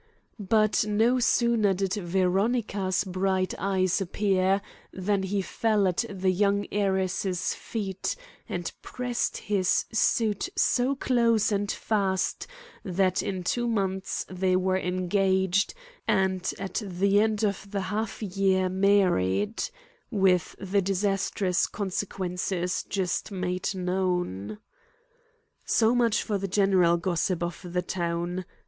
But 0.39 0.83
no 0.87 1.19
sooner 1.19 1.75
did 1.75 1.93
Veronica's 1.93 3.03
bright 3.03 3.53
eyes 3.59 4.01
appear 4.01 4.63
than 4.91 5.21
he 5.21 5.43
fell 5.43 5.87
at 5.87 6.03
the 6.09 6.31
young 6.31 6.65
heiress' 6.71 7.53
feet 7.53 8.15
and 8.49 8.71
pressed 8.81 9.37
his 9.37 9.85
suit 9.93 10.49
so 10.55 10.95
close 10.95 11.51
and 11.51 11.71
fast 11.71 12.47
that 12.83 13.21
in 13.21 13.43
two 13.43 13.67
months 13.67 14.25
they 14.27 14.55
were 14.55 14.79
engaged 14.79 15.75
and 16.07 16.51
at 16.57 16.81
the 16.83 17.19
end 17.19 17.43
of 17.43 17.69
the 17.69 17.81
half 17.81 18.23
year, 18.23 18.69
married—with 18.69 20.55
the 20.59 20.81
disastrous 20.81 21.67
consequences 21.67 22.83
just 22.89 23.31
made 23.31 23.75
known. 23.75 24.57
So 25.63 25.93
much 25.93 26.23
for 26.23 26.39
the 26.39 26.47
general 26.47 26.97
gossip 26.97 27.43
of 27.43 27.63
the 27.63 27.83
town. 27.83 28.45